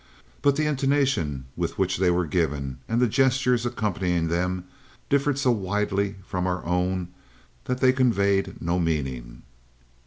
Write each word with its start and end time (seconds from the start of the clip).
But 0.41 0.55
the 0.55 0.65
intonation 0.65 1.45
with 1.55 1.77
which 1.77 1.97
they 1.97 2.09
were 2.09 2.25
given, 2.25 2.79
and 2.89 2.99
the 2.99 3.07
gestures 3.07 3.67
accompanying 3.67 4.29
them, 4.29 4.63
differed 5.09 5.37
so 5.37 5.51
widely 5.51 6.15
from 6.25 6.47
our 6.47 6.65
own 6.65 7.09
that 7.65 7.81
they 7.81 7.93
conveyed 7.93 8.59
no 8.59 8.79
meaning. 8.79 9.43